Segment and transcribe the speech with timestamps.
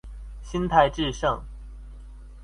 [0.41, 1.43] 心態致勝